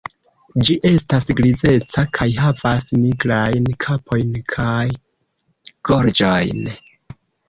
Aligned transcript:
Ĝi 0.67 0.75
estas 0.89 1.27
grizeca 1.39 2.03
kaj 2.17 2.25
havas 2.43 2.87
nigrajn 3.01 3.67
kapon 3.85 4.31
kaj 4.55 4.87
gorĝon. 5.91 6.65